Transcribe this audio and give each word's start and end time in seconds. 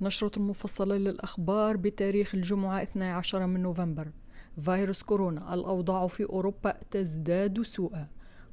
نشرة 0.00 0.42
مفصلة 0.42 0.96
للأخبار 0.96 1.76
بتاريخ 1.76 2.34
الجمعة 2.34 2.82
12 2.82 3.46
من 3.46 3.62
نوفمبر. 3.62 4.08
فيروس 4.64 5.02
كورونا 5.02 5.54
الأوضاع 5.54 6.06
في 6.06 6.24
أوروبا 6.24 6.74
تزداد 6.90 7.62
سوءا. 7.62 8.08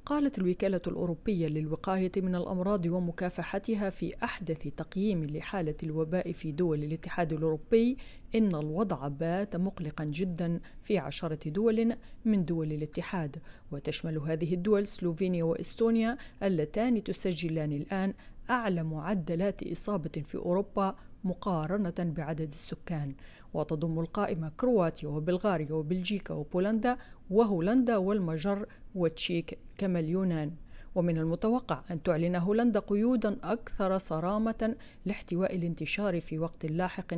قالت 0.05 0.37
الوكالة 0.37 0.81
الأوروبية 0.87 1.47
للوقاية 1.47 2.11
من 2.17 2.35
الأمراض 2.35 2.85
ومكافحتها 2.85 3.89
في 3.89 4.13
أحدث 4.23 4.67
تقييم 4.77 5.25
لحالة 5.25 5.75
الوباء 5.83 6.31
في 6.31 6.51
دول 6.51 6.83
الاتحاد 6.83 7.33
الأوروبي 7.33 7.97
إن 8.35 8.55
الوضع 8.55 9.07
بات 9.07 9.55
مقلقا 9.55 10.03
جدا 10.03 10.59
في 10.83 10.97
عشرة 10.97 11.49
دول 11.49 11.95
من 12.25 12.45
دول 12.45 12.71
الاتحاد 12.71 13.37
وتشمل 13.71 14.17
هذه 14.17 14.53
الدول 14.53 14.87
سلوفينيا 14.87 15.43
وإستونيا 15.43 16.17
اللتان 16.43 17.03
تسجلان 17.03 17.71
الآن 17.71 18.13
أعلى 18.49 18.83
معدلات 18.83 19.63
إصابة 19.63 20.23
في 20.25 20.35
أوروبا 20.35 20.95
مقارنة 21.23 21.93
بعدد 21.99 22.47
السكان. 22.47 23.13
وتضم 23.53 23.99
القائمة 23.99 24.51
كرواتيا 24.57 25.09
وبلغاريا 25.09 25.73
وبلجيكا 25.73 26.33
وبولندا 26.33 26.97
وهولندا 27.29 27.97
والمجر 27.97 28.65
والتشيك 28.95 29.57
كما 29.77 29.99
اليونان. 29.99 30.51
ومن 30.95 31.17
المتوقع 31.17 31.81
أن 31.91 32.03
تعلن 32.03 32.35
هولندا 32.35 32.79
قيودا 32.79 33.37
أكثر 33.43 33.97
صرامة 33.97 34.75
لاحتواء 35.05 35.55
الانتشار 35.55 36.21
في 36.21 36.39
وقت 36.39 36.65
لاحق 36.65 37.13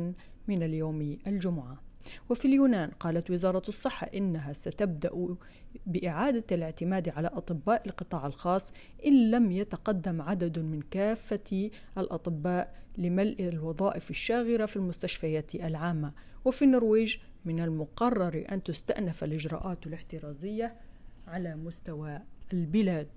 من 0.48 0.62
اليوم 0.62 1.18
الجمعة. 1.26 1.82
وفي 2.30 2.44
اليونان 2.44 2.90
قالت 2.90 3.30
وزارة 3.30 3.62
الصحة 3.68 4.06
إنها 4.14 4.52
ستبدأ 4.52 5.36
بإعادة 5.86 6.44
الاعتماد 6.52 7.08
على 7.08 7.28
أطباء 7.28 7.86
القطاع 7.86 8.26
الخاص 8.26 8.72
إن 9.06 9.30
لم 9.30 9.52
يتقدم 9.52 10.22
عدد 10.22 10.58
من 10.58 10.82
كافة 10.82 11.70
الأطباء 11.98 12.74
لملء 12.98 13.48
الوظائف 13.48 14.10
الشاغرة 14.10 14.66
في 14.66 14.76
المستشفيات 14.76 15.54
العامة. 15.54 16.12
وفي 16.44 16.64
النرويج 16.64 17.16
من 17.44 17.60
المقرر 17.60 18.44
أن 18.52 18.62
تستأنف 18.62 19.24
الإجراءات 19.24 19.86
الاحترازية 19.86 20.76
على 21.26 21.56
مستوى 21.56 22.18
البلاد. 22.52 23.08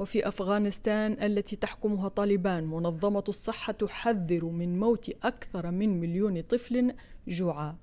وفي 0.00 0.28
أفغانستان 0.28 1.12
التي 1.22 1.56
تحكمها 1.56 2.08
طالبان 2.08 2.64
منظمة 2.64 3.24
الصحة 3.28 3.72
تحذر 3.72 4.44
من 4.44 4.80
موت 4.80 5.10
أكثر 5.22 5.70
من 5.70 6.00
مليون 6.00 6.40
طفل 6.40 6.94
جوعا. 7.28 7.76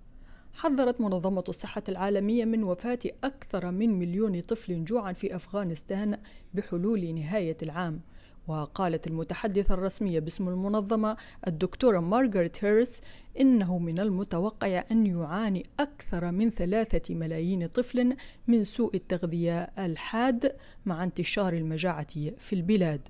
حذرت 0.54 1.02
منظمة 1.02 1.44
الصحة 1.50 1.84
العالمية 1.90 2.45
من 2.45 2.64
وفاة 2.64 3.00
أكثر 3.23 3.72
من 3.72 4.00
مليون 4.00 4.42
طفل 4.42 4.84
جوعا 4.84 5.14
في 5.14 5.36
أفغانستان 5.36 6.20
بحلول 6.54 7.16
نهاية 7.16 7.58
العام. 7.64 8.02
وقالت 8.48 9.08
المتحدثة 9.08 9.73
الرسمية 9.73 10.20
باسم 10.20 10.48
المنظمة 10.50 11.17
الدكتورة 11.48 12.00
مارغريت 12.00 12.66
هيرس 12.66 13.02
إنه 13.39 13.78
من 13.78 14.00
المتوقع 14.00 14.84
أن 14.92 15.06
يعاني 15.06 15.66
أكثر 15.80 16.31
من 16.31 16.50
ثلاثة 16.50 17.16
ملايين 17.16 17.67
طفل 17.67 18.16
من 18.48 18.64
سوء 18.64 18.95
التغذية 18.95 19.59
الحاد 19.62 20.56
مع 20.86 21.04
انتشار 21.04 21.54
المجاعة 21.54 22.08
في 22.38 22.54
البلاد. 22.54 23.02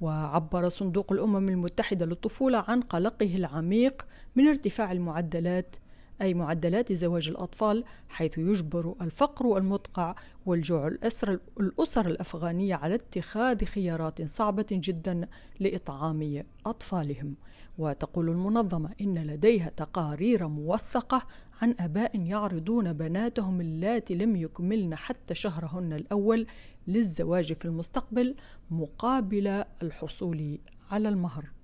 وعبر 0.00 0.68
صندوق 0.68 1.12
الأمم 1.12 1.48
المتحدة 1.48 2.06
للطفولة 2.06 2.64
عن 2.68 2.80
قلقه 2.80 3.36
العميق 3.36 4.06
من 4.36 4.48
ارتفاع 4.48 4.92
المعدلات 4.92 5.76
أي 6.22 6.34
معدلات 6.34 6.92
زواج 6.92 7.28
الأطفال 7.28 7.84
حيث 8.08 8.38
يجبر 8.38 8.94
الفقر 9.00 9.56
المدقع 9.56 10.14
والجوع 10.46 10.86
الأسر 10.88 11.38
الأسر 11.60 12.06
الأفغانية 12.06 12.74
على 12.74 12.94
اتخاذ 12.94 13.64
خيارات 13.64 14.22
صعبة 14.22 14.66
جدا 14.70 15.28
لإطعام 15.60 16.44
أطفالهم. 16.66 17.34
وتقول 17.78 18.28
المنظمة 18.28 18.90
إن 19.00 19.18
لديها 19.18 19.68
تقارير 19.76 20.48
موثقة 20.48 21.22
عن 21.62 21.74
آباء 21.80 22.20
يعرضون 22.20 22.92
بناتهم 22.92 23.60
اللاتي 23.60 24.14
لم 24.14 24.36
يكملن 24.36 24.94
حتى 24.94 25.34
شهرهن 25.34 25.92
الأول 25.92 26.46
للزواج 26.86 27.52
في 27.52 27.64
المستقبل 27.64 28.34
مقابل 28.70 29.64
الحصول 29.82 30.58
على 30.90 31.08
المهر. 31.08 31.55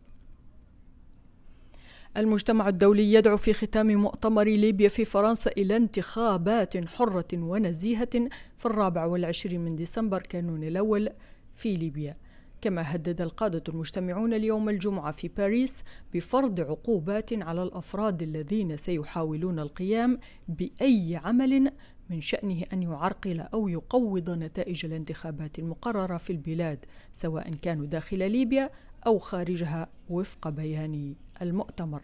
المجتمع 2.17 2.69
الدولي 2.69 3.13
يدعو 3.13 3.37
في 3.37 3.53
ختام 3.53 3.87
مؤتمر 3.87 4.45
ليبيا 4.45 4.89
في 4.89 5.05
فرنسا 5.05 5.51
إلى 5.51 5.77
انتخابات 5.77 6.89
حرة 6.89 7.29
ونزيهة 7.35 8.29
في 8.59 8.67
الرابع 8.67 9.05
والعشرين 9.05 9.61
من 9.61 9.77
ديسمبر 9.77 10.21
كانون 10.21 10.65
الأول 10.65 11.09
في 11.57 11.75
ليبيا. 11.75 12.17
كما 12.61 12.95
هدد 12.95 13.21
القادة 13.21 13.63
المجتمعون 13.69 14.35
اليوم 14.35 14.69
الجمعة 14.69 15.13
في 15.13 15.29
باريس 15.29 15.85
بفرض 16.15 16.61
عقوبات 16.61 17.33
على 17.33 17.63
الأفراد 17.63 18.23
الذين 18.23 18.77
سيحاولون 18.77 19.59
القيام 19.59 20.19
بأي 20.49 21.21
عمل 21.25 21.73
من 22.11 22.21
شأنه 22.21 22.63
أن 22.73 22.83
يعرقل 22.83 23.41
أو 23.41 23.69
يقوض 23.69 24.31
نتائج 24.31 24.87
الانتخابات 24.87 25.59
المقررة 25.59 26.17
في 26.17 26.31
البلاد 26.31 26.85
سواء 27.13 27.55
كانوا 27.55 27.87
داخل 27.87 28.31
ليبيا 28.31 28.71
أو 29.07 29.19
خارجها 29.19 29.89
وفق 30.11 30.49
بيان 30.49 31.15
المؤتمر. 31.43 32.03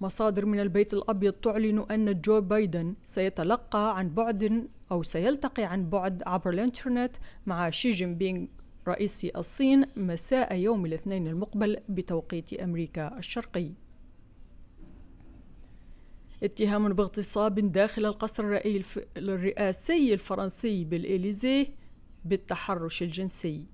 مصادر 0.00 0.46
من 0.46 0.60
البيت 0.60 0.94
الأبيض 0.94 1.32
تعلن 1.32 1.78
أن 1.90 2.20
جو 2.20 2.40
بايدن 2.40 2.94
سيتلقى 3.04 3.98
عن 3.98 4.08
بعد 4.08 4.68
أو 4.90 5.02
سيلتقي 5.02 5.64
عن 5.64 5.90
بعد 5.90 6.22
عبر 6.26 6.50
الإنترنت 6.50 7.16
مع 7.46 7.70
شي 7.70 7.90
جين 7.90 8.14
بينغ 8.14 8.46
رئيس 8.88 9.24
الصين 9.24 9.86
مساء 9.96 10.54
يوم 10.54 10.86
الاثنين 10.86 11.26
المقبل 11.26 11.76
بتوقيت 11.88 12.52
أمريكا 12.52 13.18
الشرقي. 13.18 13.70
اتهام 16.42 16.92
باغتصاب 16.92 17.72
داخل 17.72 18.06
القصر 18.06 18.60
الرئاسي 19.16 20.12
الفرنسي 20.12 20.84
بالإليزيه 20.84 21.66
بالتحرش 22.24 23.02
الجنسي. 23.02 23.64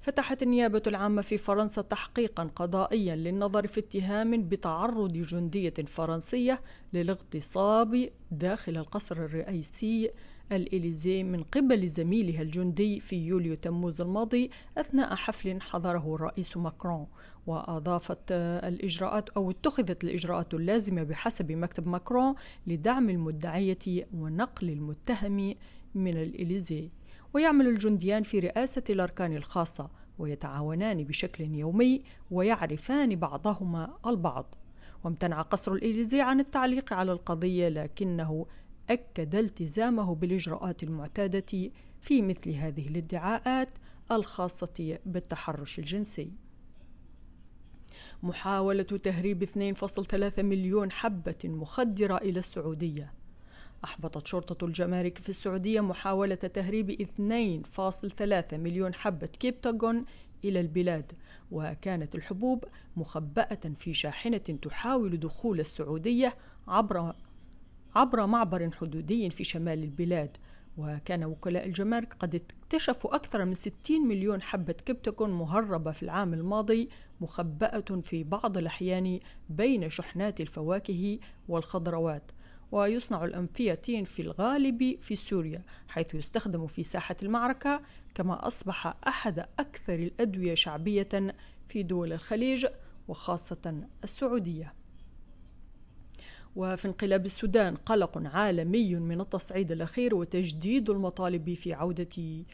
فتحت 0.00 0.42
النيابة 0.42 0.82
العامة 0.86 1.22
في 1.22 1.38
فرنسا 1.38 1.82
تحقيقا 1.82 2.50
قضائيا 2.56 3.16
للنظر 3.16 3.66
في 3.66 3.80
اتهام 3.80 4.48
بتعرض 4.48 5.12
جندية 5.12 5.74
فرنسية 5.86 6.60
للاغتصاب 6.92 8.08
داخل 8.30 8.76
القصر 8.76 9.16
الرئيسي 9.16 10.10
الإليزي 10.52 11.22
من 11.22 11.42
قبل 11.42 11.88
زميلها 11.88 12.42
الجندي 12.42 13.00
في 13.00 13.16
يوليو 13.16 13.54
تموز 13.54 14.00
الماضي 14.00 14.50
أثناء 14.78 15.14
حفل 15.14 15.60
حضره 15.60 16.14
الرئيس 16.14 16.56
ماكرون. 16.56 17.06
وأضافت 17.46 18.32
الإجراءات 18.32 19.28
أو 19.28 19.50
اتخذت 19.50 20.04
الإجراءات 20.04 20.54
اللازمة 20.54 21.02
بحسب 21.02 21.52
مكتب 21.52 21.88
ماكرون 21.88 22.34
لدعم 22.66 23.10
المدعية 23.10 24.06
ونقل 24.14 24.70
المتهم 24.70 25.54
من 25.94 26.16
الإليزي. 26.16 26.90
ويعمل 27.34 27.66
الجنديان 27.66 28.22
في 28.22 28.38
رئاسة 28.38 28.82
الأركان 28.90 29.36
الخاصة 29.36 29.90
ويتعاونان 30.18 31.04
بشكل 31.04 31.44
يومي 31.44 32.02
ويعرفان 32.30 33.16
بعضهما 33.16 33.98
البعض. 34.06 34.54
وامتنع 35.04 35.42
قصر 35.42 35.72
الإليزي 35.72 36.20
عن 36.20 36.40
التعليق 36.40 36.92
على 36.92 37.12
القضية 37.12 37.68
لكنه 37.68 38.46
أكد 38.90 39.34
التزامه 39.34 40.14
بالإجراءات 40.14 40.82
المعتادة 40.82 41.70
في 42.00 42.22
مثل 42.22 42.50
هذه 42.50 42.88
الادعاءات 42.88 43.70
الخاصة 44.12 44.98
بالتحرش 45.06 45.78
الجنسي. 45.78 46.32
محاولة 48.22 48.82
تهريب 48.82 49.44
2.3 49.44 50.38
مليون 50.38 50.92
حبة 50.92 51.38
مخدرة 51.44 52.16
إلى 52.16 52.38
السعودية. 52.38 53.19
أحبطت 53.84 54.26
شرطة 54.26 54.64
الجمارك 54.64 55.18
في 55.18 55.28
السعودية 55.28 55.80
محاولة 55.80 56.34
تهريب 56.34 57.02
2.3 57.02 58.54
مليون 58.54 58.94
حبة 58.94 59.26
كيبتاغون 59.26 60.04
إلى 60.44 60.60
البلاد 60.60 61.12
وكانت 61.50 62.14
الحبوب 62.14 62.64
مخبأة 62.96 63.60
في 63.78 63.94
شاحنة 63.94 64.38
تحاول 64.38 65.20
دخول 65.20 65.60
السعودية 65.60 66.36
عبر 66.68 67.14
عبر 67.94 68.26
معبر 68.26 68.70
حدودي 68.70 69.30
في 69.30 69.44
شمال 69.44 69.82
البلاد. 69.82 70.36
وكان 70.78 71.24
وكلاء 71.24 71.66
الجمارك 71.66 72.14
قد 72.14 72.34
اكتشفوا 72.34 73.14
أكثر 73.14 73.44
من 73.44 73.54
60 73.54 74.08
مليون 74.08 74.42
حبة 74.42 74.72
كبتكون 74.72 75.30
مهربة 75.30 75.92
في 75.92 76.02
العام 76.02 76.34
الماضي 76.34 76.88
مخبأة 77.20 78.00
في 78.02 78.24
بعض 78.24 78.58
الأحيان 78.58 79.20
بين 79.48 79.90
شحنات 79.90 80.40
الفواكه 80.40 81.18
والخضروات. 81.48 82.30
ويصنع 82.72 83.24
الأنفيتين 83.24 84.04
في 84.04 84.22
الغالب 84.22 84.98
في 85.00 85.16
سوريا 85.16 85.62
حيث 85.88 86.14
يستخدم 86.14 86.66
في 86.66 86.82
ساحة 86.82 87.16
المعركة 87.22 87.80
كما 88.14 88.46
أصبح 88.46 88.94
أحد 89.06 89.38
أكثر 89.58 89.94
الأدوية 89.94 90.54
شعبية 90.54 91.34
في 91.68 91.82
دول 91.82 92.12
الخليج 92.12 92.66
وخاصة 93.08 93.84
السعودية. 94.04 94.74
وفي 96.56 96.88
انقلاب 96.88 97.26
السودان 97.26 97.76
قلق 97.76 98.18
عالمي 98.24 98.94
من 98.94 99.20
التصعيد 99.20 99.72
الأخير 99.72 100.14
وتجديد 100.14 100.90
المطالب 100.90 101.54
في 101.54 101.72
عودة 101.72 102.44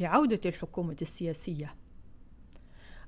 لعودة 0.00 0.40
الحكومة 0.46 0.96
السياسية. 1.02 1.74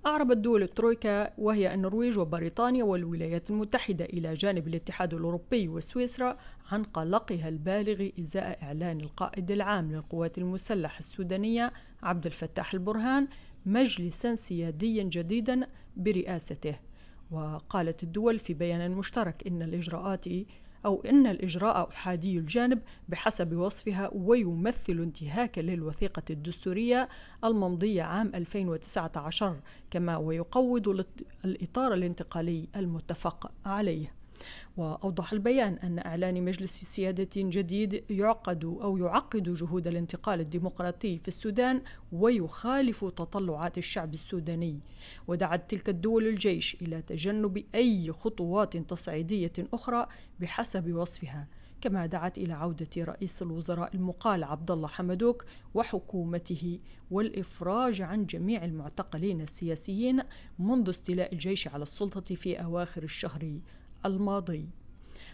أعربت 0.07 0.37
دول 0.37 0.63
الترويكا 0.63 1.33
وهي 1.39 1.75
النرويج 1.75 2.19
وبريطانيا 2.19 2.85
والولايات 2.85 3.51
المتحدة 3.51 4.05
إلى 4.05 4.35
جانب 4.35 4.69
الاتحاد 4.69 5.15
الأوروبي 5.15 5.69
وسويسرا 5.69 6.37
عن 6.73 6.85
قلقها 6.85 7.49
البالغ 7.49 8.09
إزاء 8.21 8.59
إعلان 8.63 9.01
القائد 9.01 9.51
العام 9.51 9.93
للقوات 9.93 10.39
المسلحة 10.39 10.99
السودانية 10.99 11.73
عبد 12.03 12.27
الفتاح 12.27 12.75
البرهان 12.75 13.29
مجلسا 13.67 14.35
سياديا 14.35 15.03
جديدا 15.03 15.67
برئاسته. 15.97 16.75
وقالت 17.31 18.03
الدول 18.03 18.39
في 18.39 18.55
بيان 18.55 18.91
مشترك 18.91 19.47
إن 19.47 19.63
الإجراءات 19.63 20.27
أو 20.87 21.03
إن 21.03 21.27
الإجراء 21.27 21.89
أحادي 21.91 22.39
الجانب 22.39 22.83
بحسب 23.09 23.57
وصفها 23.57 24.11
ويمثل 24.13 24.93
انتهاكا 24.93 25.61
للوثيقة 25.61 26.23
الدستورية 26.31 27.09
الممضية 27.45 28.03
عام 28.03 28.33
2019 28.35 29.57
كما 29.91 30.17
ويقوض 30.17 31.05
الإطار 31.45 31.95
الانتقالي 31.95 32.69
المتفق 32.77 33.53
عليه. 33.65 34.20
وأوضح 34.77 35.33
البيان 35.33 35.75
أن 35.75 35.99
إعلان 35.99 36.45
مجلس 36.45 36.85
سيادة 36.85 37.29
جديد 37.37 38.05
يعقد 38.11 38.65
أو 38.65 38.97
يعقد 38.97 39.43
جهود 39.43 39.87
الانتقال 39.87 40.41
الديمقراطي 40.41 41.19
في 41.19 41.29
السودان 41.29 41.83
ويخالف 42.13 43.05
تطلعات 43.05 43.79
الشعب 43.79 44.15
السوداني. 44.15 44.81
ودعت 45.29 45.71
تلك 45.71 45.89
الدول 45.89 46.27
الجيش 46.27 46.77
إلى 46.83 47.03
تجنب 47.03 47.65
أي 47.75 48.13
خطوات 48.13 48.77
تصعيدية 48.77 49.53
أخرى 49.73 50.07
بحسب 50.41 50.95
وصفها. 50.95 51.47
كما 51.81 52.07
دعت 52.07 52.39
إلى 52.39 52.53
عودة 52.53 52.89
رئيس 52.99 53.43
الوزراء 53.43 53.97
المقال 53.97 54.45
عبد 54.45 54.71
الله 54.71 54.89
حمدوك 54.89 55.45
وحكومته 55.75 56.79
والإفراج 57.11 58.03
عن 58.03 58.27
جميع 58.27 58.65
المعتقلين 58.65 59.41
السياسيين 59.41 60.23
منذ 60.59 60.89
استيلاء 60.89 61.33
الجيش 61.33 61.69
على 61.69 61.83
السلطة 61.83 62.35
في 62.35 62.63
أواخر 62.63 63.03
الشهر. 63.03 63.59
الماضي. 64.07 64.69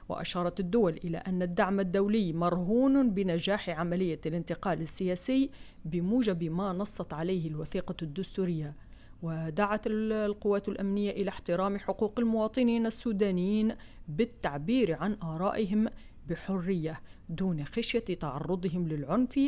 وأشارت 0.09 0.61
الدول 0.61 1.01
إلى 1.05 1.19
أن 1.19 1.43
الدعم 1.43 1.81
الدولي 1.81 2.33
مرهون 2.33 3.11
بنجاح 3.11 3.71
عملية 3.71 4.21
الانتقال 4.27 4.81
السياسي 4.83 5.51
بموجب 5.85 6.45
ما 6.45 6.73
نصت 6.73 7.13
عليه 7.13 7.49
الوثيقة 7.49 7.97
الدستورية. 8.03 8.75
ودعت 9.23 9.83
القوات 9.87 10.69
الأمنية 10.69 11.11
إلى 11.11 11.29
احترام 11.29 11.79
حقوق 11.79 12.19
المواطنين 12.19 12.87
السودانيين 12.87 13.75
بالتعبير 14.09 14.95
عن 14.95 15.17
آرائهم 15.23 15.89
بحرية 16.29 17.01
دون 17.29 17.65
خشية 17.65 18.01
تعرضهم 18.01 18.89
للعنف 18.89 19.41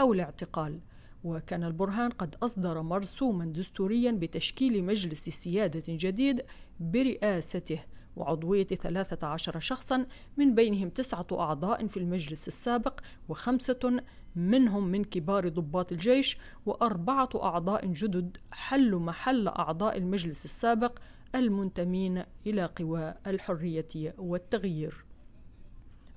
أو 0.00 0.12
الاعتقال. 0.12 0.80
وكان 1.24 1.64
البرهان 1.64 2.10
قد 2.10 2.36
أصدر 2.42 2.82
مرسوما 2.82 3.44
دستوريا 3.44 4.12
بتشكيل 4.12 4.84
مجلس 4.84 5.28
سيادة 5.28 5.82
جديد 5.88 6.42
برئاسته 6.80 7.78
وعضوية 8.16 8.66
13 8.66 9.60
شخصا 9.60 10.06
من 10.36 10.54
بينهم 10.54 10.88
تسعة 10.88 11.26
أعضاء 11.32 11.86
في 11.86 11.96
المجلس 11.96 12.48
السابق 12.48 13.00
وخمسة 13.28 14.02
منهم 14.36 14.88
من 14.88 15.04
كبار 15.04 15.48
ضباط 15.48 15.92
الجيش 15.92 16.38
وأربعة 16.66 17.30
أعضاء 17.34 17.86
جدد 17.86 18.36
حلوا 18.52 19.00
محل 19.00 19.48
أعضاء 19.48 19.96
المجلس 19.96 20.44
السابق 20.44 20.98
المنتمين 21.34 22.22
إلى 22.46 22.64
قوى 22.64 23.14
الحرية 23.26 24.14
والتغيير. 24.18 25.04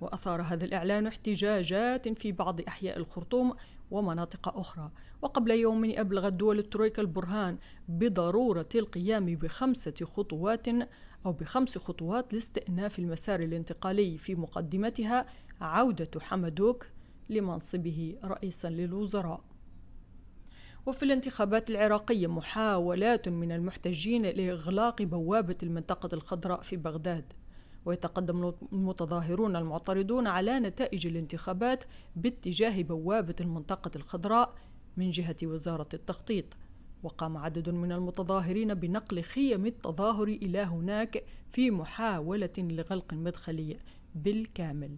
وأثار 0.01 0.41
هذا 0.41 0.65
الإعلان 0.65 1.07
احتجاجات 1.07 2.09
في 2.09 2.31
بعض 2.31 2.61
أحياء 2.61 2.97
الخرطوم 2.97 3.53
ومناطق 3.91 4.57
أخرى. 4.57 4.91
وقبل 5.21 5.51
يوم 5.51 5.93
أبلغت 5.95 6.33
دول 6.33 6.59
الترويكا 6.59 7.01
البرهان 7.01 7.57
بضرورة 7.87 8.69
القيام 8.75 9.25
بخمسة 9.25 9.93
خطوات 10.03 10.67
أو 11.25 11.31
بخمس 11.31 11.77
خطوات 11.77 12.33
لاستئناف 12.33 12.99
المسار 12.99 13.39
الانتقالي 13.39 14.17
في 14.17 14.35
مقدمتها 14.35 15.25
عودة 15.61 16.19
حمدوك 16.19 16.87
لمنصبه 17.29 18.17
رئيسا 18.23 18.67
للوزراء. 18.67 19.41
وفي 20.85 21.03
الانتخابات 21.03 21.69
العراقية 21.69 22.27
محاولات 22.27 23.29
من 23.29 23.51
المحتجين 23.51 24.25
لإغلاق 24.25 25.01
بوابة 25.01 25.57
المنطقة 25.63 26.09
الخضراء 26.13 26.61
في 26.61 26.77
بغداد. 26.77 27.33
ويتقدم 27.85 28.53
المتظاهرون 28.73 29.55
المعترضون 29.55 30.27
على 30.27 30.59
نتائج 30.59 31.07
الانتخابات 31.07 31.83
باتجاه 32.15 32.81
بوابة 32.81 33.35
المنطقة 33.41 33.91
الخضراء 33.95 34.55
من 34.97 35.09
جهة 35.09 35.35
وزارة 35.43 35.89
التخطيط. 35.93 36.45
وقام 37.03 37.37
عدد 37.37 37.69
من 37.69 37.91
المتظاهرين 37.91 38.73
بنقل 38.73 39.21
خيم 39.21 39.65
التظاهر 39.65 40.27
إلى 40.27 40.59
هناك 40.59 41.23
في 41.51 41.71
محاولة 41.71 42.53
لغلق 42.57 43.13
المدخل 43.13 43.77
بالكامل. 44.15 44.97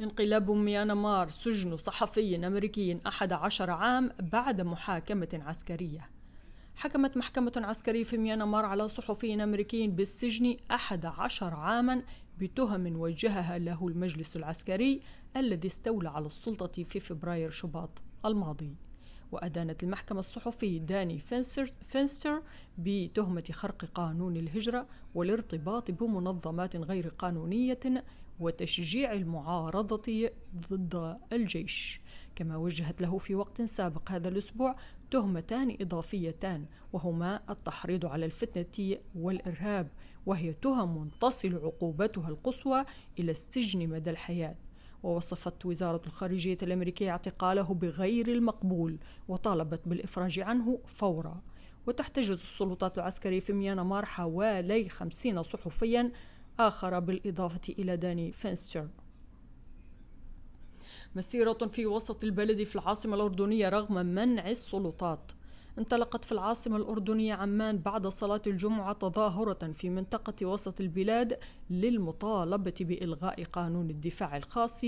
انقلاب 0.00 0.50
ميانمار 0.50 1.30
سجن 1.30 1.76
صحفي 1.76 2.46
أمريكي 2.46 2.98
أحد 3.06 3.32
عشر 3.32 3.70
عام 3.70 4.10
بعد 4.20 4.60
محاكمة 4.60 5.28
عسكرية. 5.32 6.13
حكمت 6.76 7.16
محكمة 7.16 7.52
عسكرية 7.56 8.04
في 8.04 8.16
ميانمار 8.18 8.64
على 8.64 8.88
صحفي 8.88 9.42
أمريكي 9.42 9.88
بالسجن 9.88 10.56
أحد 10.70 11.06
عشر 11.06 11.54
عاما 11.54 12.02
بتهم 12.38 13.00
وجهها 13.00 13.58
له 13.58 13.88
المجلس 13.88 14.36
العسكري 14.36 15.00
الذي 15.36 15.68
استولى 15.68 16.08
على 16.08 16.26
السلطة 16.26 16.82
في 16.82 17.00
فبراير 17.00 17.50
شباط 17.50 18.02
الماضي. 18.24 18.76
وأدانت 19.32 19.82
المحكمة 19.82 20.18
الصحفي 20.18 20.78
داني 20.78 21.18
فينستر, 21.18 21.72
فينستر 21.82 22.42
بتهمة 22.78 23.44
خرق 23.52 23.84
قانون 23.84 24.36
الهجرة 24.36 24.86
والارتباط 25.14 25.90
بمنظمات 25.90 26.76
غير 26.76 27.08
قانونية 27.08 28.04
وتشجيع 28.40 29.12
المعارضة 29.12 30.30
ضد 30.70 31.18
الجيش. 31.32 32.00
كما 32.36 32.56
وجهت 32.56 33.02
له 33.02 33.18
في 33.18 33.34
وقت 33.34 33.62
سابق 33.62 34.10
هذا 34.10 34.28
الأسبوع 34.28 34.76
تهمتان 35.14 35.76
إضافيتان 35.80 36.66
وهما 36.92 37.40
التحريض 37.50 38.06
على 38.06 38.26
الفتنة 38.26 38.98
والإرهاب 39.14 39.88
وهي 40.26 40.52
تهم 40.52 41.10
تصل 41.20 41.54
عقوبتها 41.54 42.28
القصوى 42.28 42.84
إلى 43.18 43.30
السجن 43.30 43.88
مدى 43.88 44.10
الحياة. 44.10 44.54
ووصفت 45.02 45.66
وزارة 45.66 46.02
الخارجية 46.06 46.58
الأمريكية 46.62 47.10
اعتقاله 47.10 47.74
بغير 47.74 48.28
المقبول 48.28 48.98
وطالبت 49.28 49.80
بالإفراج 49.88 50.40
عنه 50.40 50.78
فورا. 50.86 51.42
وتحتجز 51.86 52.30
السلطات 52.30 52.98
العسكرية 52.98 53.40
في 53.40 53.52
ميانمار 53.52 54.04
حوالي 54.04 54.88
خمسين 54.88 55.42
صحفيا 55.42 56.12
آخر 56.60 56.98
بالإضافة 56.98 57.74
إلى 57.78 57.96
داني 57.96 58.32
فينستر. 58.32 58.88
مسيرة 61.16 61.52
في 61.52 61.86
وسط 61.86 62.24
البلد 62.24 62.62
في 62.62 62.76
العاصمة 62.76 63.14
الأردنية 63.14 63.68
رغم 63.68 64.06
منع 64.06 64.50
السلطات. 64.50 65.32
انطلقت 65.78 66.24
في 66.24 66.32
العاصمة 66.32 66.76
الأردنية 66.76 67.34
عمان 67.34 67.78
بعد 67.78 68.06
صلاة 68.06 68.42
الجمعة 68.46 68.92
تظاهرة 68.92 69.72
في 69.72 69.90
منطقة 69.90 70.46
وسط 70.46 70.80
البلاد 70.80 71.38
للمطالبة 71.70 72.74
بإلغاء 72.80 73.44
قانون 73.44 73.90
الدفاع 73.90 74.36
الخاص 74.36 74.84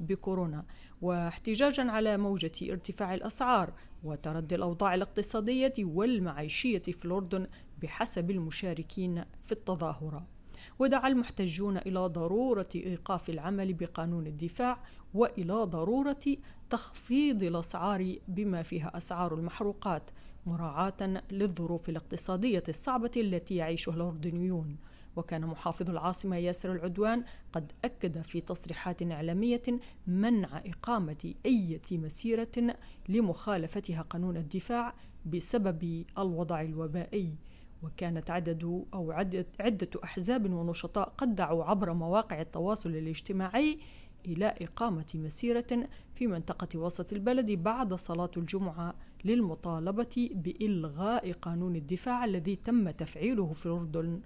بكورونا 0.00 0.64
واحتجاجا 1.02 1.90
على 1.90 2.16
موجة 2.16 2.72
ارتفاع 2.72 3.14
الأسعار 3.14 3.72
وتردي 4.04 4.54
الأوضاع 4.54 4.94
الاقتصادية 4.94 5.74
والمعيشية 5.78 6.78
في 6.78 7.04
الأردن 7.04 7.46
بحسب 7.82 8.30
المشاركين 8.30 9.24
في 9.44 9.52
التظاهرة. 9.52 10.39
ودعا 10.78 11.08
المحتجون 11.08 11.76
إلى 11.76 12.00
ضرورة 12.00 12.68
إيقاف 12.74 13.30
العمل 13.30 13.74
بقانون 13.74 14.26
الدفاع 14.26 14.78
وإلى 15.14 15.54
ضرورة 15.54 16.36
تخفيض 16.70 17.42
الأسعار 17.42 18.16
بما 18.28 18.62
فيها 18.62 18.96
أسعار 18.96 19.34
المحروقات 19.34 20.10
مراعاة 20.46 21.22
للظروف 21.30 21.88
الاقتصادية 21.88 22.62
الصعبة 22.68 23.10
التي 23.16 23.56
يعيشها 23.56 23.94
الأردنيون. 23.94 24.76
وكان 25.16 25.46
محافظ 25.46 25.90
العاصمة 25.90 26.36
ياسر 26.36 26.72
العدوان 26.72 27.24
قد 27.52 27.72
أكد 27.84 28.20
في 28.20 28.40
تصريحات 28.40 29.02
إعلامية 29.02 29.62
منع 30.06 30.62
إقامة 30.66 31.34
أي 31.46 31.80
مسيرة 31.92 32.76
لمخالفتها 33.08 34.02
قانون 34.02 34.36
الدفاع 34.36 34.94
بسبب 35.26 36.04
الوضع 36.18 36.60
الوبائي. 36.60 37.34
وكانت 37.82 38.30
عدد 38.30 38.84
أو 38.94 39.12
عدد, 39.12 39.46
عدة 39.60 39.90
أحزاب 40.04 40.52
ونشطاء 40.52 41.12
قد 41.18 41.34
دعوا 41.34 41.64
عبر 41.64 41.92
مواقع 41.92 42.40
التواصل 42.40 42.90
الاجتماعي 42.90 43.78
إلى 44.26 44.54
إقامة 44.60 45.06
مسيرة 45.14 45.88
في 46.14 46.26
منطقة 46.26 46.78
وسط 46.78 47.12
البلد 47.12 47.50
بعد 47.50 47.94
صلاة 47.94 48.30
الجمعة 48.36 48.94
للمطالبة 49.24 50.30
بإلغاء 50.34 51.32
قانون 51.32 51.76
الدفاع 51.76 52.24
الذي 52.24 52.56
تم 52.56 52.90
تفعيله 52.90 53.52
في 53.52 53.66
الأردن 53.66 54.20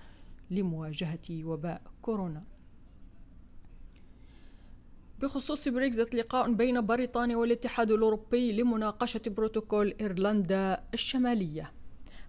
لمواجهة 0.51 1.45
وباء 1.45 1.83
كورونا. 2.03 2.43
بخصوص 5.23 5.69
بريكزت 5.69 6.15
لقاء 6.15 6.53
بين 6.53 6.87
بريطانيا 6.87 7.37
والاتحاد 7.37 7.91
الأوروبي 7.91 8.53
لمناقشة 8.53 9.21
بروتوكول 9.27 9.95
إيرلندا 10.01 10.85
الشمالية 10.95 11.73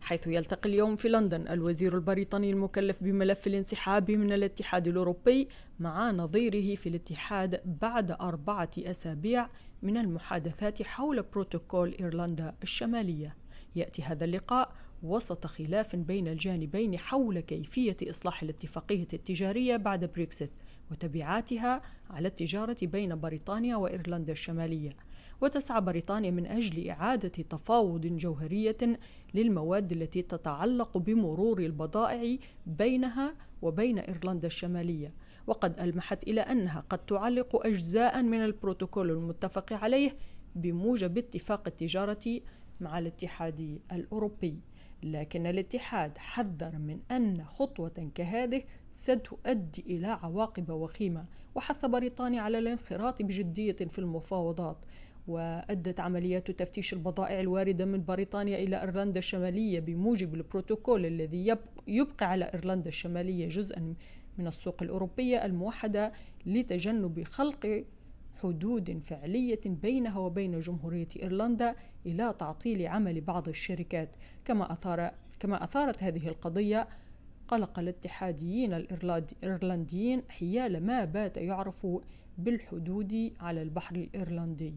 حيث 0.05 0.27
يلتقي 0.27 0.69
اليوم 0.69 0.95
في 0.95 1.09
لندن 1.09 1.47
الوزير 1.47 1.95
البريطاني 1.95 2.50
المكلف 2.50 3.03
بملف 3.03 3.47
الانسحاب 3.47 4.12
من 4.12 4.33
الاتحاد 4.33 4.88
الأوروبي 4.88 5.50
مع 5.79 6.12
نظيره 6.12 6.75
في 6.75 6.89
الاتحاد 6.89 7.62
بعد 7.81 8.12
أربعة 8.12 8.69
أسابيع 8.77 9.50
من 9.81 9.97
المحادثات 9.97 10.81
حول 10.81 11.21
بروتوكول 11.21 11.95
إيرلندا 12.00 12.55
الشمالية. 12.63 13.35
يأتي 13.75 14.01
هذا 14.01 14.25
اللقاء 14.25 14.75
وسط 15.03 15.47
خلاف 15.47 15.95
بين 15.95 16.27
الجانبين 16.27 16.97
حول 16.97 17.39
كيفية 17.39 17.97
إصلاح 18.03 18.43
الاتفاقية 18.43 19.07
التجارية 19.13 19.77
بعد 19.77 20.05
بريكسيت 20.05 20.51
وتبعاتها 20.91 21.81
على 22.09 22.27
التجارة 22.27 22.77
بين 22.81 23.15
بريطانيا 23.19 23.75
وإيرلندا 23.75 24.31
الشمالية. 24.31 24.95
وتسعى 25.41 25.81
بريطانيا 25.81 26.31
من 26.31 26.45
أجل 26.45 26.89
إعادة 26.89 27.29
تفاوض 27.29 28.07
جوهرية 28.07 28.77
للمواد 29.33 29.91
التي 29.91 30.21
تتعلق 30.21 30.97
بمرور 30.97 31.59
البضائع 31.59 32.37
بينها 32.65 33.35
وبين 33.61 33.99
إيرلندا 33.99 34.47
الشمالية. 34.47 35.13
وقد 35.47 35.79
ألمحت 35.79 36.23
إلى 36.23 36.41
أنها 36.41 36.83
قد 36.89 37.05
تعلق 37.05 37.65
أجزاء 37.65 38.23
من 38.23 38.45
البروتوكول 38.45 39.11
المتفق 39.11 39.73
عليه 39.73 40.11
بموجب 40.55 41.17
اتفاق 41.17 41.63
التجارة 41.67 42.41
مع 42.81 42.99
الاتحاد 42.99 43.79
الأوروبي. 43.91 44.59
لكن 45.03 45.45
الاتحاد 45.45 46.17
حذر 46.17 46.77
من 46.77 46.99
أن 47.11 47.45
خطوة 47.45 48.11
كهذه 48.15 48.63
ستؤدي 48.91 49.83
إلى 49.87 50.07
عواقب 50.07 50.69
وخيمة 50.69 51.25
وحث 51.55 51.85
بريطانيا 51.85 52.41
على 52.41 52.59
الانخراط 52.59 53.21
بجدية 53.21 53.75
في 53.75 53.99
المفاوضات. 53.99 54.77
وأدت 55.27 56.00
عمليات 56.00 56.51
تفتيش 56.51 56.94
البضائع 56.94 57.39
الواردة 57.39 57.86
من 57.86 58.05
بريطانيا 58.05 58.58
إلى 58.58 58.82
إيرلندا 58.82 59.20
الشمالية 59.20 59.79
بموجب 59.79 60.36
البروتوكول 60.36 61.05
الذي 61.05 61.58
يبقى 61.88 62.25
على 62.29 62.46
إيرلندا 62.46 62.88
الشمالية 62.88 63.50
جزءا 63.50 63.94
من 64.38 64.48
السوق 64.48 64.84
الأوروبية 64.84 65.46
الموحدة 65.46 66.12
لتجنب 66.46 67.24
خلق 67.24 67.86
حدود 68.44 69.00
فعلية 69.00 69.60
بينها 69.65 70.20
وبين 70.20 70.60
جمهورية 70.60 71.08
إيرلندا 71.22 71.75
إلى 72.05 72.36
تعطيل 72.39 72.88
عمل 72.88 73.22
بعض 73.22 73.48
الشركات. 73.50 74.10
كما 74.46 74.74
أثار 74.74 75.12
كما 75.39 75.63
أثارت 75.63 76.03
هذه 76.03 76.27
القضية 76.27 76.88
قلق 77.48 77.79
الاتحاديين 77.79 78.74
الإيرلنديين 78.74 80.22
حيال 80.29 80.86
ما 80.86 81.05
بات 81.05 81.38
يعرف 81.38 81.88
بالحدود 82.38 83.34
على 83.39 83.62
البحر 83.62 83.96
الإيرلندي. 83.96 84.74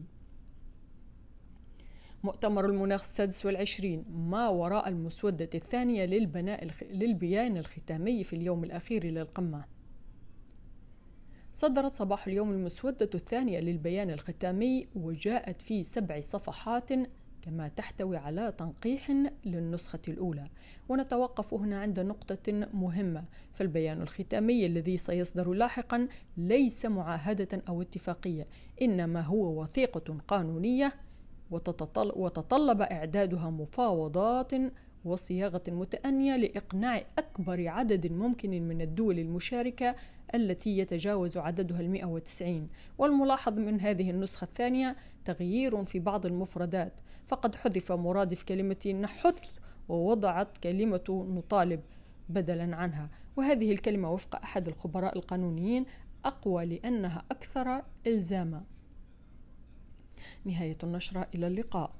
مؤتمر 2.23 2.65
المناخ 2.65 3.01
السادس 3.01 3.45
والعشرين 3.45 4.05
ما 4.09 4.49
وراء 4.49 4.89
المسودة 4.89 5.49
الثانية 5.55 6.05
للبناء 6.05 6.63
الخ... 6.63 6.83
للبيان 6.83 7.57
الختامي 7.57 8.23
في 8.23 8.35
اليوم 8.35 8.63
الأخير 8.63 9.05
للقمة. 9.05 9.65
صدرت 11.53 11.93
صباح 11.93 12.27
اليوم 12.27 12.51
المسودة 12.51 13.09
الثانية 13.15 13.59
للبيان 13.59 14.09
الختامي 14.09 14.87
وجاءت 14.95 15.61
في 15.61 15.83
سبع 15.83 16.19
صفحات 16.19 16.89
كما 17.41 17.67
تحتوي 17.67 18.17
على 18.17 18.53
تنقيح 18.57 19.11
للنسخة 19.45 19.99
الأولى. 20.07 20.49
ونتوقف 20.89 21.53
هنا 21.53 21.81
عند 21.81 21.99
نقطة 21.99 22.67
مهمة. 22.73 23.23
فالبيان 23.53 24.01
الختامي 24.01 24.65
الذي 24.65 24.97
سيصدر 24.97 25.53
لاحقا 25.53 26.07
ليس 26.37 26.85
معاهدة 26.85 27.61
أو 27.69 27.81
اتفاقية 27.81 28.47
إنما 28.81 29.21
هو 29.21 29.61
وثيقة 29.61 30.17
قانونية 30.27 30.93
وتطلب 31.51 32.81
إعدادها 32.81 33.49
مفاوضات 33.49 34.51
وصياغة 35.05 35.63
متأنية 35.67 36.35
لإقناع 36.35 37.03
أكبر 37.17 37.67
عدد 37.67 38.11
ممكن 38.11 38.67
من 38.67 38.81
الدول 38.81 39.19
المشاركة 39.19 39.95
التي 40.35 40.77
يتجاوز 40.77 41.37
عددها 41.37 41.79
المئة 41.79 42.05
وتسعين. 42.05 42.69
والملاحظ 42.97 43.59
من 43.59 43.81
هذه 43.81 44.09
النسخة 44.09 44.45
الثانية 44.45 44.95
تغيير 45.25 45.85
في 45.85 45.99
بعض 45.99 46.25
المفردات. 46.25 46.93
فقد 47.27 47.55
حذف 47.55 47.91
مرادف 47.91 48.43
كلمة 48.43 48.99
نحث 49.01 49.59
ووضعت 49.89 50.57
كلمة 50.57 51.25
نطالب 51.29 51.81
بدلا 52.29 52.75
عنها. 52.75 53.09
وهذه 53.37 53.71
الكلمة 53.71 54.11
وفق 54.11 54.35
أحد 54.35 54.67
الخبراء 54.67 55.17
القانونيين 55.17 55.85
أقوى 56.25 56.65
لأنها 56.65 57.23
أكثر 57.31 57.81
إلزاما. 58.07 58.63
نهاية 60.45 60.77
النشرة 60.83 61.27
إلى 61.35 61.47
اللقاء. 61.47 61.91